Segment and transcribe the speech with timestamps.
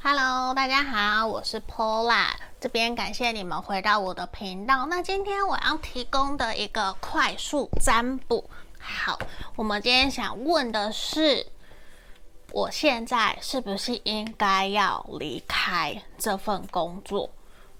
[0.00, 2.28] Hello，大家好，我是 Paula，
[2.60, 4.86] 这边感谢你们回到我的频道。
[4.86, 8.48] 那今天我要提供的一个快速占卜，
[8.78, 9.18] 好，
[9.56, 11.44] 我们今天想问的是，
[12.52, 17.28] 我现在是不是应该要离开这份工作，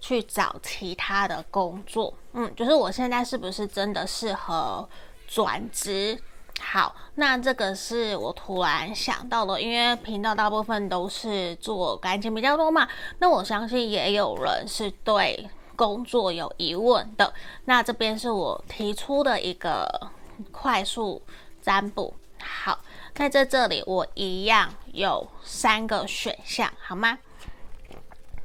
[0.00, 2.12] 去找其他的工作？
[2.32, 4.88] 嗯，就是我现在是不是真的适合
[5.28, 6.20] 转职？
[6.60, 12.86] 好，那这个是我突然想到的，因为频道大部分都是做感情比较多嘛，
[13.20, 17.32] 那我相信也有人是对工作有疑问的。
[17.64, 20.10] 那这边是我提出的一个
[20.50, 21.22] 快速
[21.62, 22.14] 占卜。
[22.40, 22.78] 好，
[23.16, 27.18] 那在这里我一样有三个选项，好吗？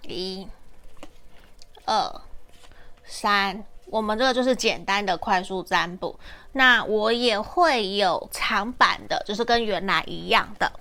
[0.04, 0.48] 一、
[1.86, 2.22] 二、
[3.04, 3.66] 三。
[3.94, 6.20] 我们这个就是简单的快速占卜，
[6.54, 10.72] 那我也会有长版的，就是跟原来一样的，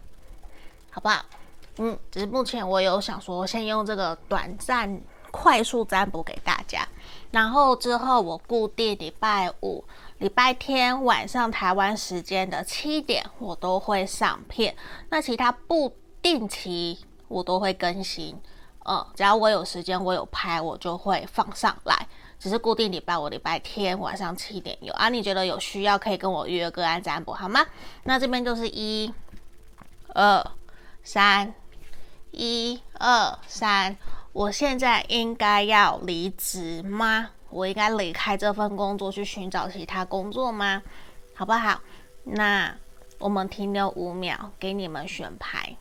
[0.88, 1.22] 好不好？
[1.76, 4.98] 嗯，只是目前我有想说，先用这个短暂
[5.30, 6.88] 快速占卜给大家，
[7.30, 9.84] 然后之后我固定礼拜五、
[10.16, 14.74] 礼拜天晚上台湾时间的七点，我都会上片。
[15.10, 18.40] 那其他不定期我都会更新，
[18.86, 22.08] 嗯，只要我有时间，我有拍，我就会放上来。
[22.42, 27.64] 只是固定礼拜五、礼拜天晚上七点有啊，你觉得有需要可以跟我约个案占卜好吗？
[28.02, 29.14] 那这边就是一、
[30.08, 30.44] 二、
[31.04, 31.54] 三，
[32.32, 33.96] 一、二、三。
[34.32, 37.30] 我现在应该要离职吗？
[37.48, 40.82] 我应该离开这份工作去寻找其他工作吗？
[41.36, 41.80] 好不好？
[42.24, 42.74] 那
[43.20, 45.76] 我们停留五秒，给你们选牌。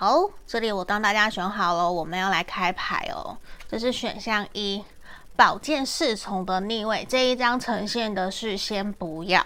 [0.00, 3.36] 好，这里我当大家选好了，我们要来开牌哦。
[3.68, 4.82] 这是选项一，
[5.36, 7.06] 宝剑侍从的逆位。
[7.06, 9.44] 这一张呈现的是先不要，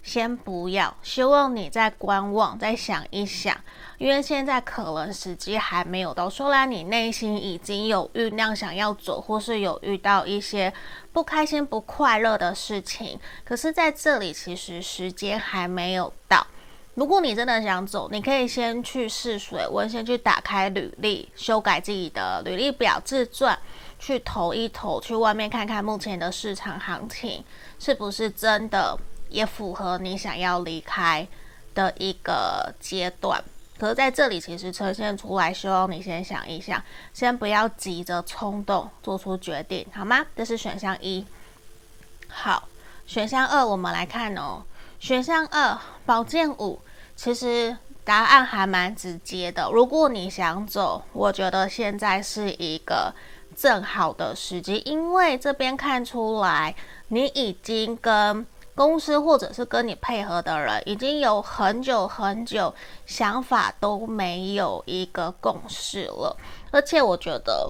[0.00, 3.52] 先不要，希望你再观望，再想一想，
[3.98, 6.30] 因为现在可能时机还没有到。
[6.30, 10.72] 虽然你内心已经有酝酿想要走，或是有遇到一些
[11.12, 16.46] 不开心、不快乐的事情，可是在这里其实时间还没有到。
[16.98, 23.56] 如果你真的想走，你可以先去试水温，先去打开履历，修改自己的履历表、自传，
[24.00, 27.44] 去投一投，去外面看看目前的市场行情
[27.78, 28.98] 是不是真的
[29.28, 31.24] 也符合你想要离开
[31.72, 33.40] 的一个阶段。
[33.78, 36.82] 可是在这里其实呈现出来，希望你先想一想，
[37.14, 40.26] 先不要急着冲动做出决定，好吗？
[40.34, 41.24] 这是选项一。
[42.26, 42.66] 好，
[43.06, 44.64] 选项二我们来看哦，
[44.98, 46.80] 选项二宝剑五。
[47.18, 49.68] 其实答案还蛮直接的。
[49.72, 53.12] 如果你想走，我觉得现在是一个
[53.56, 56.72] 正好的时机，因为这边看出来
[57.08, 58.46] 你已经跟
[58.76, 62.72] 公司或者是跟你配合的人已经有很久很久
[63.04, 66.36] 想法都没有一个共识了，
[66.70, 67.68] 而且我觉得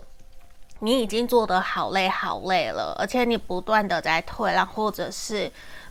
[0.80, 5.50] 你已经做得好累好累了，而且你不断的在退让，或者是。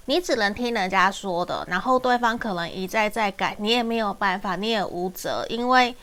[0.09, 5.93] 你只能听人家说的，然后对方可能一再再改，你也没有办法，你也无责，因为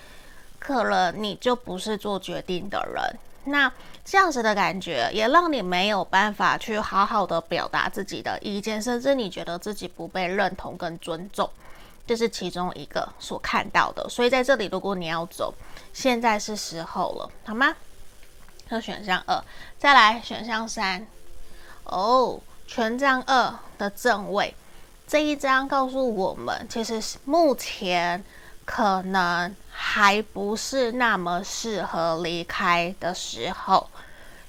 [0.59, 3.19] 可能你就不是做决定的人。
[3.45, 3.73] 那
[4.05, 11.49] 这样子的感觉也让你没有办法去好好的表达自己的意见，甚至你觉得自己不被认同跟尊重，
[12.07, 14.07] 这是其中一个所看到的。
[14.11, 15.55] 所以在这里，如果你要走，
[15.95, 17.75] 现在是时候了，好吗？
[18.69, 19.43] 这选项二，
[19.79, 21.07] 再来选项三，
[21.85, 22.39] 哦。
[22.67, 24.55] 权杖二的正位，
[25.07, 28.25] 这一张告诉我们，其实目前
[28.65, 33.89] 可能还不是那么适合离开的时候，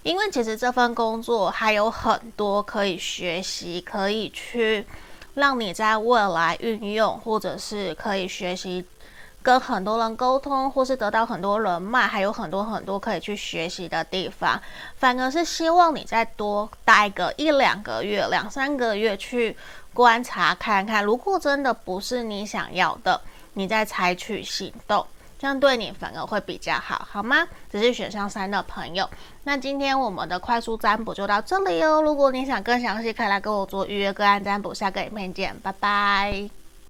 [0.03, 4.85] 因为其实这份工作还有很多可以学习，可以去
[5.33, 8.85] 让你在未来运用，或者是可以学习。
[9.45, 14.59] 跟很多人沟通，或是得到很多人脉，还有很多很多可以去学习的地方。
[14.97, 19.55] 反而是希望你再多待个一两个月、两三个月去
[19.93, 21.03] 观察看看。
[21.03, 23.21] 如果真的不是你想要的，
[23.53, 25.05] 你再采取行动，
[25.37, 27.47] 这样对你反而会比较好，好吗？
[27.71, 29.07] 这是选项三的朋友。
[29.43, 32.01] 那今天我们的快速占卜就到这里哦。
[32.01, 34.73] 如果你想更详细，可以来跟我做预约个案占卜。
[34.73, 36.64] 下个影片见，拜拜。